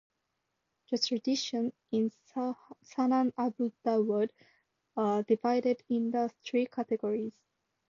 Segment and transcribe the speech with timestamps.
[0.89, 4.31] The traditions in "Sunan Abu Dawud"
[4.97, 7.33] are divided in three categories.